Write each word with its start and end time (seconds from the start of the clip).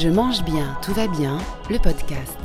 Je 0.00 0.08
mange 0.08 0.44
bien, 0.44 0.78
tout 0.80 0.92
va 0.92 1.08
bien, 1.08 1.38
le 1.70 1.78
podcast. 1.80 2.38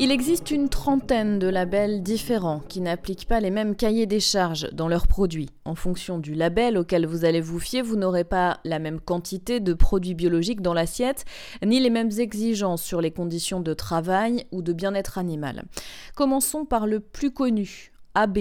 Il 0.00 0.10
existe 0.10 0.50
une 0.50 0.68
trentaine 0.68 1.38
de 1.38 1.46
labels 1.46 2.02
différents 2.02 2.58
qui 2.58 2.80
n'appliquent 2.80 3.28
pas 3.28 3.38
les 3.38 3.52
mêmes 3.52 3.76
cahiers 3.76 4.06
des 4.06 4.18
charges 4.18 4.68
dans 4.72 4.88
leurs 4.88 5.06
produits. 5.06 5.50
En 5.64 5.76
fonction 5.76 6.18
du 6.18 6.34
label 6.34 6.76
auquel 6.76 7.06
vous 7.06 7.24
allez 7.24 7.40
vous 7.40 7.60
fier, 7.60 7.82
vous 7.82 7.94
n'aurez 7.94 8.24
pas 8.24 8.58
la 8.64 8.80
même 8.80 8.98
quantité 8.98 9.60
de 9.60 9.74
produits 9.74 10.14
biologiques 10.14 10.60
dans 10.60 10.74
l'assiette, 10.74 11.24
ni 11.64 11.78
les 11.78 11.90
mêmes 11.90 12.10
exigences 12.18 12.82
sur 12.82 13.00
les 13.00 13.12
conditions 13.12 13.60
de 13.60 13.72
travail 13.72 14.44
ou 14.50 14.60
de 14.60 14.72
bien-être 14.72 15.18
animal. 15.18 15.62
Commençons 16.16 16.64
par 16.64 16.88
le 16.88 16.98
plus 16.98 17.30
connu, 17.30 17.92
AB, 18.14 18.38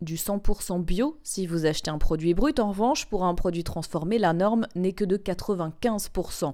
du 0.00 0.16
100% 0.16 0.82
bio 0.82 1.18
si 1.22 1.46
vous 1.46 1.66
achetez 1.66 1.90
un 1.90 1.98
produit 1.98 2.34
brut. 2.34 2.58
En 2.60 2.70
revanche, 2.70 3.06
pour 3.06 3.24
un 3.24 3.34
produit 3.34 3.64
transformé, 3.64 4.18
la 4.18 4.32
norme 4.32 4.66
n'est 4.74 4.92
que 4.92 5.04
de 5.04 5.16
95%. 5.16 6.52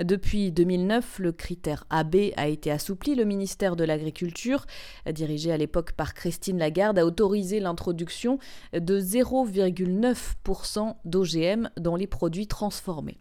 Depuis 0.00 0.52
2009, 0.52 1.18
le 1.18 1.32
critère 1.32 1.84
AB 1.90 2.16
a 2.36 2.48
été 2.48 2.70
assoupli. 2.70 3.14
Le 3.14 3.24
ministère 3.24 3.76
de 3.76 3.84
l'Agriculture, 3.84 4.66
dirigé 5.10 5.52
à 5.52 5.56
l'époque 5.56 5.92
par 5.92 6.14
Christine 6.14 6.58
Lagarde, 6.58 6.98
a 6.98 7.06
autorisé 7.06 7.60
l'introduction 7.60 8.38
de 8.72 9.00
0,9% 9.00 10.94
d'OGM 11.04 11.70
dans 11.76 11.96
les 11.96 12.06
produits 12.06 12.46
transformés. 12.46 13.18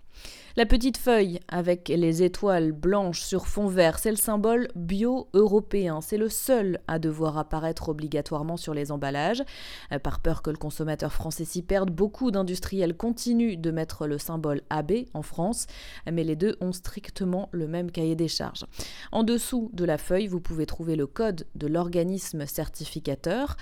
La 0.58 0.66
petite 0.66 0.98
feuille 0.98 1.40
avec 1.48 1.88
les 1.88 2.24
étoiles 2.24 2.72
blanches 2.72 3.22
sur 3.22 3.46
fond 3.46 3.68
vert, 3.68 4.00
c'est 4.00 4.10
le 4.10 4.18
symbole 4.18 4.70
bio-européen. 4.74 6.02
C'est 6.02 6.18
le 6.18 6.30
seul 6.30 6.80
à 6.88 6.98
devoir 6.98 7.38
apparaître 7.38 7.90
obligatoirement 7.90 8.58
sur 8.58 8.74
les 8.74 8.92
emballages. 8.92 9.44
Euh, 9.92 10.00
par 10.00 10.20
peur 10.20 10.42
que 10.42 10.50
le 10.50 10.58
consommateur 10.58 11.14
français 11.14 11.46
s'y 11.46 11.62
perde, 11.62 11.92
beaucoup 11.92 12.32
d'industriels 12.32 12.98
continuent 12.98 13.62
de 13.62 13.70
mettre 13.70 14.08
le 14.08 14.18
symbole 14.18 14.64
AB 14.72 14.94
en 15.14 15.22
France, 15.22 15.68
mais 16.12 16.24
les 16.24 16.36
deux 16.36 16.58
ont 16.60 16.72
strictement 16.72 17.50
le 17.52 17.68
même 17.68 17.92
cahier 17.92 18.16
des 18.16 18.28
charges. 18.28 18.66
En 19.12 19.22
dessous 19.22 19.70
de 19.74 19.86
la 19.86 20.00
feuille, 20.00 20.26
vous 20.26 20.42
pouvez 20.42 20.66
trouver 20.66 20.96
le 20.96 21.06
code 21.06 21.46
de 21.54 21.68
l'organisme 21.68 22.48
certificateur, 22.48 23.58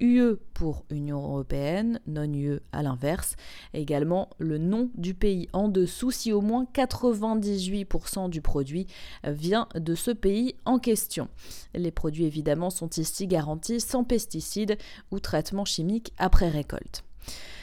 UE 0.00 0.20
euh, 0.20 0.40
pour 0.54 0.86
Union 0.90 1.22
européenne, 1.22 2.00
non-UE 2.08 2.58
à 2.72 2.82
l'inverse, 2.82 3.36
également 3.74 4.30
le 4.38 4.58
nom 4.58 4.90
du 4.96 5.14
pays 5.14 5.48
dessous 5.76 6.10
si 6.10 6.32
au 6.32 6.40
moins 6.40 6.66
98% 6.74 8.30
du 8.30 8.40
produit 8.40 8.86
vient 9.24 9.68
de 9.74 9.94
ce 9.94 10.10
pays 10.10 10.54
en 10.64 10.78
question. 10.78 11.28
Les 11.74 11.90
produits 11.90 12.24
évidemment 12.24 12.70
sont 12.70 12.90
ici 12.90 13.26
garantis 13.26 13.80
sans 13.80 14.04
pesticides 14.04 14.78
ou 15.10 15.20
traitements 15.20 15.64
chimiques 15.64 16.12
après 16.18 16.48
récolte. 16.48 17.04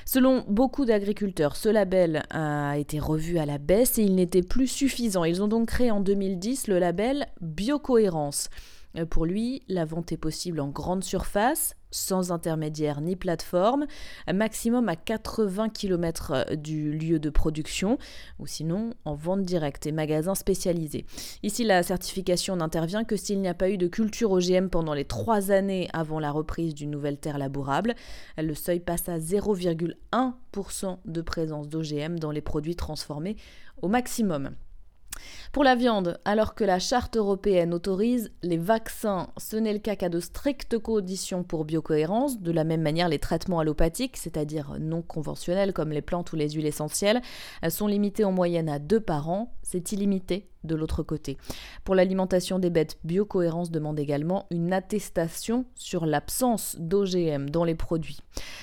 Selon 0.06 0.44
beaucoup 0.47 0.86
d'agriculteurs, 0.86 1.56
ce 1.56 1.69
label 1.69 2.23
a 2.30 2.78
été 2.78 3.00
revu 3.00 3.38
à 3.38 3.45
la 3.45 3.58
baisse 3.58 3.97
et 3.97 4.03
il 4.03 4.16
n'était 4.16 4.44
plus 4.44 4.67
suffisant. 4.67 5.23
Ils 5.23 5.41
ont 5.41 5.47
donc 5.47 5.69
créé 5.69 5.91
en 5.91 6.02
2010 6.02 6.67
le 6.67 6.78
label 6.78 7.28
Biocohérence. 7.41 8.50
Euh, 8.97 9.06
pour 9.06 9.25
lui, 9.25 9.64
la 9.67 9.86
vente 9.86 10.11
est 10.11 10.17
possible 10.17 10.59
en 10.59 10.67
grande 10.67 11.03
surface, 11.03 11.75
sans 11.94 12.31
intermédiaire 12.31 12.99
ni 12.99 13.16
plateforme, 13.16 13.86
maximum 14.33 14.89
à 14.89 14.95
80 14.95 15.69
km 15.69 16.31
euh, 16.33 16.55
du 16.55 16.91
lieu 16.91 17.19
de 17.19 17.30
production, 17.30 17.97
ou 18.39 18.47
sinon 18.47 18.94
en 19.05 19.16
vente 19.16 19.44
directe 19.44 19.85
et 19.85 19.91
magasins 19.91 20.35
spécialisés. 20.35 21.05
Ici, 21.44 21.63
la 21.63 21.83
certification 21.83 22.55
n'intervient 22.55 23.03
que 23.03 23.16
s'il 23.16 23.39
n'y 23.39 23.47
a 23.47 23.53
pas 23.53 23.69
eu 23.69 23.77
de 23.77 23.88
culture 23.88 24.31
OGM 24.31 24.67
pendant 24.67 24.94
les 24.94 25.05
trois 25.05 25.52
années 25.52 25.89
avant 25.94 26.19
la 26.19 26.31
reprise 26.31 26.73
d'une 26.73 26.91
nouvelle 26.91 27.17
terre 27.17 27.38
labourable. 27.38 27.95
Le 28.38 28.53
seuil 28.53 28.80
passe 28.80 29.07
à 29.07 29.19
0,1% 29.19 30.97
de 31.05 31.22
présence 31.22 31.69
d'OGM 31.69 32.19
dans 32.19 32.31
les 32.31 32.41
produits 32.41 32.75
transformés 32.75 33.38
au 33.81 33.88
maximum. 33.88 34.52
Pour 35.52 35.63
la 35.63 35.75
viande, 35.75 36.19
alors 36.25 36.56
que 36.56 36.63
la 36.63 36.79
charte 36.79 37.17
européenne 37.17 37.73
autorise 37.73 38.31
les 38.41 38.57
vaccins, 38.57 39.29
ce 39.38 39.56
n'est 39.56 39.73
le 39.73 39.79
cas 39.79 39.95
qu'à 39.95 40.09
de 40.09 40.19
strictes 40.19 40.78
conditions 40.78 41.44
pour 41.44 41.66
biocohérence. 41.66 42.39
De 42.39 42.51
la 42.51 42.63
même 42.63 42.81
manière, 42.81 43.09
les 43.09 43.19
traitements 43.19 43.59
allopathiques, 43.59 44.17
c'est-à-dire 44.17 44.78
non 44.79 45.01
conventionnels 45.01 45.73
comme 45.73 45.91
les 45.91 46.01
plantes 46.01 46.33
ou 46.33 46.35
les 46.35 46.51
huiles 46.51 46.66
essentielles, 46.66 47.22
sont 47.69 47.88
limités 47.88 48.25
en 48.25 48.31
moyenne 48.31 48.69
à 48.69 48.79
deux 48.79 49.00
par 49.00 49.29
an. 49.29 49.53
C'est 49.62 49.91
illimité 49.91 50.50
de 50.63 50.75
l'autre 50.75 51.03
côté. 51.03 51.38
Pour 51.84 51.96
l'alimentation 51.96 52.59
des 52.59 52.69
bêtes, 52.69 52.97
Biocohérence 53.03 53.72
demande 53.72 54.00
également 54.00 54.46
une 54.51 54.74
attestation 54.74 55.66
sur 55.75 56.06
l'absence 56.06 56.75
d'OGM 56.79 57.50
dans 57.50 57.63
les 57.63 57.75
produits. 57.75 58.19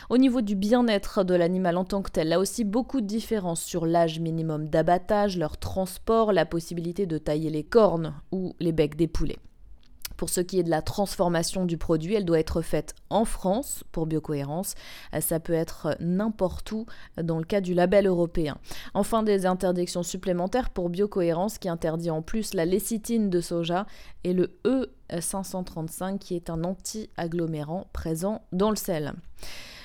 Au 0.08 0.18
niveau 0.18 0.40
du 0.40 0.54
bien-être 0.54 1.24
de 1.24 1.34
l'animal 1.34 1.76
en 1.76 1.84
tant 1.84 2.02
que 2.02 2.10
tel, 2.10 2.28
là 2.28 2.38
aussi 2.38 2.64
beaucoup 2.64 3.00
de 3.00 3.06
différences 3.06 3.62
sur 3.62 3.86
l'âge 3.86 4.20
minimum 4.20 4.68
d'abattage, 4.68 5.36
leur 5.38 5.58
transport, 5.58 6.32
la 6.32 6.46
possibilité 6.46 7.06
de 7.06 7.18
tailler 7.18 7.50
les 7.50 7.64
cornes 7.64 8.14
ou 8.32 8.54
les 8.60 8.72
becs 8.72 8.96
des 8.96 9.08
poulets. 9.08 9.38
Pour 10.20 10.28
ce 10.28 10.42
qui 10.42 10.58
est 10.58 10.62
de 10.62 10.68
la 10.68 10.82
transformation 10.82 11.64
du 11.64 11.78
produit, 11.78 12.14
elle 12.14 12.26
doit 12.26 12.38
être 12.38 12.60
faite 12.60 12.94
en 13.08 13.24
France 13.24 13.84
pour 13.90 14.04
biocohérence. 14.04 14.74
Euh, 15.14 15.22
ça 15.22 15.40
peut 15.40 15.54
être 15.54 15.96
n'importe 15.98 16.70
où 16.72 16.84
dans 17.16 17.38
le 17.38 17.44
cas 17.44 17.62
du 17.62 17.72
label 17.72 18.06
européen. 18.06 18.58
Enfin, 18.92 19.22
des 19.22 19.46
interdictions 19.46 20.02
supplémentaires 20.02 20.68
pour 20.68 20.90
biocohérence 20.90 21.56
qui 21.56 21.70
interdit 21.70 22.10
en 22.10 22.20
plus 22.20 22.52
la 22.52 22.66
lécithine 22.66 23.30
de 23.30 23.40
soja 23.40 23.86
et 24.22 24.34
le 24.34 24.58
E535 24.66 26.18
qui 26.18 26.36
est 26.36 26.50
un 26.50 26.64
anti-agglomérant 26.64 27.86
présent 27.94 28.42
dans 28.52 28.68
le 28.68 28.76
sel. 28.76 29.14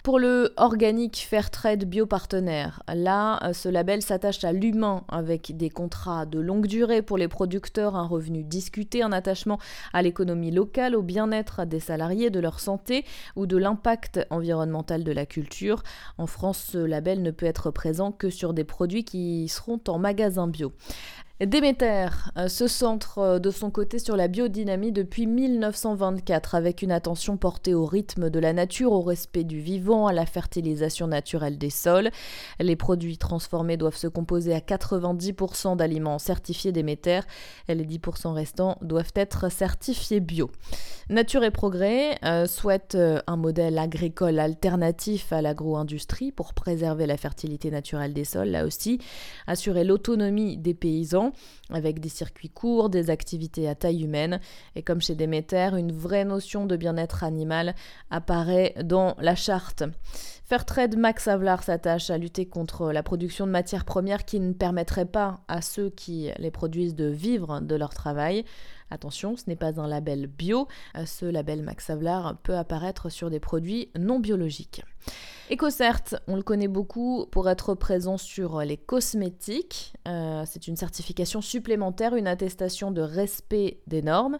Pour 0.06 0.20
le 0.20 0.54
organique 0.58 1.26
Fairtrade 1.28 1.84
Biopartenaire, 1.86 2.84
là, 2.94 3.40
euh, 3.44 3.54
ce 3.54 3.70
label 3.70 4.04
s'attache 4.04 4.44
à 4.44 4.52
l'humain 4.52 5.04
avec 5.08 5.58
des 5.58 5.72
contrats 5.72 6.28
de 6.28 6.40
longue 6.40 6.68
durée 6.68 7.02
pour 7.02 7.18
les 7.18 7.28
producteurs, 7.28 7.96
un 7.96 8.06
revenu 8.06 8.44
discuté, 8.44 9.02
un 9.02 9.12
attachement 9.12 9.58
à 9.94 10.04
l'économie 10.04 10.52
locale, 10.52 10.96
au 10.96 11.02
bien-être 11.02 11.66
des 11.66 11.80
salariés, 11.80 12.30
de 12.30 12.40
leur 12.40 12.60
santé 12.60 13.04
ou 13.36 13.48
de 13.48 13.58
l'impact 13.58 14.20
environnemental 14.30 15.04
de 15.04 15.12
la 15.12 15.26
culture. 15.26 15.82
En 16.20 16.28
France, 16.28 16.68
ce 16.74 16.78
label 16.78 17.24
ne 17.24 17.32
peut 17.32 17.48
être 17.48 17.72
présent 17.72 18.12
que 18.12 18.30
sur 18.30 18.54
des 18.54 18.64
produits 18.64 19.06
qui 19.06 19.48
seront 19.48 19.82
en 19.88 19.98
magasin 19.98 20.48
bio. 20.48 20.72
Déméter 21.42 22.08
euh, 22.38 22.48
se 22.48 22.66
centre 22.66 23.18
euh, 23.18 23.40
de 23.40 23.52
son 23.52 23.70
côté 23.70 24.00
sur 24.00 24.16
la 24.16 24.30
biodynamie 24.30 24.94
depuis 24.94 25.28
1924 25.28 26.56
avec 26.56 26.82
une 26.82 26.94
attention 26.94 27.36
portée 27.36 27.74
au 27.74 27.86
rythme 27.86 28.30
de 28.30 28.40
la 28.40 28.54
nature, 28.54 28.94
au 28.94 29.02
respect 29.02 29.44
du 29.44 29.60
vivant, 29.60 30.08
à 30.08 30.14
la 30.14 30.26
fertilisation 30.26 31.08
naturelle 31.08 31.58
des 31.58 31.70
sols. 31.70 32.10
Les 32.62 32.78
produits 32.78 33.18
transformés 33.18 33.76
doivent 33.76 33.98
se 33.98 34.08
composer 34.08 34.56
à 34.56 34.60
90% 34.60 35.76
d'aliments 35.76 36.20
certifiés 36.20 36.72
Déméter 36.72 37.20
et 37.68 37.76
les 37.76 37.86
10% 37.86 38.32
restants 38.32 38.78
doivent 38.82 39.12
être 39.16 39.52
certifiés 39.52 40.22
bio. 40.22 40.50
Nature 41.10 41.44
et 41.44 41.52
Progrès 41.52 42.18
euh, 42.24 42.48
souhaite 42.48 42.98
un 43.28 43.36
modèle 43.36 43.78
agricole 43.78 44.40
alternatif 44.40 45.34
à 45.34 45.42
l'agro-industrie 45.42 46.32
pour 46.32 46.54
préserver 46.54 47.06
la 47.08 47.18
fertilité 47.18 47.72
naturelle 47.72 48.14
des 48.14 48.24
sols, 48.24 48.48
là 48.48 48.66
aussi, 48.66 49.00
assurer 49.48 49.84
l'autonomie 49.84 50.56
des 50.56 50.74
paysans 50.74 51.25
avec 51.70 52.00
des 52.00 52.10
circuits 52.10 52.50
courts, 52.50 52.90
des 52.90 53.10
activités 53.10 53.68
à 53.68 53.76
taille 53.76 54.04
humaine. 54.04 54.40
Et 54.76 54.84
comme 54.84 55.02
chez 55.02 55.16
Déméter, 55.16 55.78
une 55.78 55.92
vraie 55.92 56.26
notion 56.26 56.66
de 56.66 56.76
bien-être 56.76 57.24
animal 57.24 57.76
apparaît 58.10 58.76
dans 58.84 59.16
la 59.20 59.36
charte. 59.36 59.84
Fairtrade 60.48 60.96
Max 60.96 61.28
s'attache 61.64 62.12
à 62.12 62.20
lutter 62.20 62.46
contre 62.46 62.92
la 62.92 63.02
production 63.02 63.48
de 63.48 63.52
matières 63.52 63.84
premières 63.84 64.26
qui 64.26 64.40
ne 64.40 64.54
permettraient 64.54 65.08
pas 65.08 65.40
à 65.48 65.64
ceux 65.64 65.90
qui 65.90 66.30
les 66.38 66.52
produisent 66.52 66.94
de 66.94 67.08
vivre 67.08 67.62
de 67.62 67.76
leur 67.76 67.96
travail. 67.96 68.46
Attention, 68.92 69.36
ce 69.36 69.46
n'est 69.48 69.56
pas 69.56 69.80
un 69.80 69.88
label 69.88 70.28
bio. 70.28 70.68
Ce 71.06 71.26
label 71.26 71.64
Max 71.64 71.90
peut 72.44 72.56
apparaître 72.56 73.10
sur 73.10 73.32
des 73.32 73.40
produits 73.40 73.90
non 73.98 74.20
biologiques. 74.20 74.84
EcoCert, 75.52 76.20
on 76.28 76.36
le 76.36 76.42
connaît 76.42 76.68
beaucoup 76.68 77.28
pour 77.30 77.48
être 77.50 77.76
présent 77.76 78.18
sur 78.18 78.62
les 78.62 78.78
cosmétiques. 78.78 79.94
Euh, 80.08 80.44
c'est 80.48 80.68
une 80.68 80.76
certification 80.76 81.40
supplémentaire, 81.42 82.16
une 82.16 82.26
attestation 82.28 82.90
de 82.90 83.02
respect 83.02 83.80
des 83.86 84.02
normes. 84.02 84.40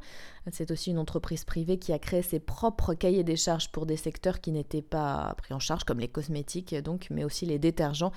C'est 0.52 0.70
aussi 0.72 0.92
une 0.92 1.00
entreprise 1.00 1.44
privée 1.44 1.78
qui 1.78 1.92
a 1.92 2.00
créé 2.00 2.22
ses 2.22 2.40
propres 2.40 2.94
cahiers 2.94 3.24
des 3.24 3.36
charges 3.36 3.72
pour 3.72 3.86
des 3.86 3.98
secteurs 3.98 4.42
qui 4.42 4.52
n'étaient 4.52 4.82
pas 4.82 5.34
pris 5.38 5.54
en 5.54 5.60
charge, 5.60 5.84
comme 5.84 6.00
les 6.00 6.08
cosmétiques, 6.08 6.76
donc, 6.76 7.08
mais 7.10 7.24
aussi 7.24 7.46
les 7.46 7.58
détergents 7.58 8.12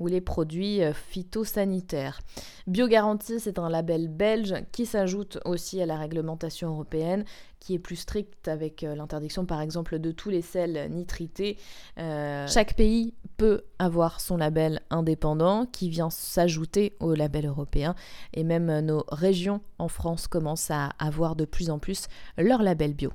ou 0.00 0.06
les 0.06 0.20
produits 0.20 0.82
euh, 0.82 0.92
phytosanitaires. 0.92 2.20
Biogarantie, 2.66 3.38
c'est 3.38 3.58
un 3.58 3.68
label 3.68 4.08
belge 4.08 4.54
qui 4.72 4.86
s'ajoute 4.86 5.38
aussi 5.44 5.80
à 5.80 5.86
la 5.86 5.96
réglementation 5.96 6.70
européenne 6.70 7.24
qui 7.60 7.74
est 7.74 7.78
plus 7.78 7.96
stricte 7.96 8.48
avec 8.48 8.82
euh, 8.82 8.94
l'interdiction 8.94 9.44
par 9.44 9.60
exemple 9.60 9.98
de 9.98 10.10
tous 10.10 10.30
les 10.30 10.40
sels 10.40 10.90
nitrités. 10.90 11.58
Euh, 11.98 12.46
chaque 12.48 12.74
pays 12.74 13.14
peut 13.40 13.62
avoir 13.78 14.20
son 14.20 14.36
label 14.36 14.82
indépendant 14.90 15.64
qui 15.64 15.88
vient 15.88 16.10
s'ajouter 16.10 16.94
au 17.00 17.14
label 17.14 17.46
européen 17.46 17.94
et 18.34 18.44
même 18.44 18.80
nos 18.80 19.02
régions 19.08 19.62
en 19.78 19.88
France 19.88 20.26
commencent 20.26 20.70
à 20.70 20.90
avoir 20.98 21.36
de 21.36 21.46
plus 21.46 21.70
en 21.70 21.78
plus 21.78 22.08
leur 22.36 22.62
label 22.62 22.92
bio. 22.92 23.10